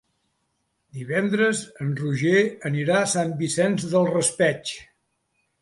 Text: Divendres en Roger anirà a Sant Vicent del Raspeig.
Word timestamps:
Divendres 0.99 1.61
en 1.85 1.93
Roger 2.01 2.41
anirà 2.71 2.97
a 3.03 3.13
Sant 3.15 3.37
Vicent 3.43 3.79
del 3.85 4.11
Raspeig. 4.17 4.77